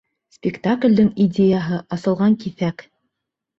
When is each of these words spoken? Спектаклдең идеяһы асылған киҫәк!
Спектаклдең 0.37 1.11
идеяһы 1.27 1.79
асылған 1.99 2.41
киҫәк! 2.47 2.89